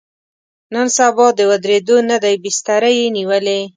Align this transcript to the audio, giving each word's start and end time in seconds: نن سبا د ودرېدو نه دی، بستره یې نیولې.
نن 0.73 0.87
سبا 0.97 1.27
د 1.37 1.39
ودرېدو 1.49 1.97
نه 2.09 2.17
دی، 2.23 2.35
بستره 2.43 2.89
یې 2.97 3.07
نیولې. 3.17 3.61